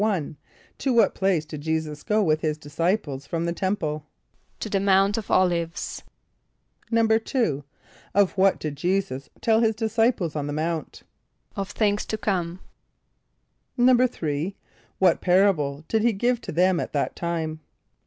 [0.01, 0.35] =1.=
[0.79, 4.07] To what place did J[=e]´[s+]us go with his disciples from the temple?
[4.59, 6.01] =To the Mount of [)O]l´[)i]ve[s+].=
[6.91, 7.63] =2.=
[8.15, 11.03] Of what did J[=e]´[s+]us tell his disciples on the Mount?
[11.55, 12.61] =Of things to come.=
[13.77, 14.55] =3.=
[14.97, 17.59] What parable did he give to them at that time?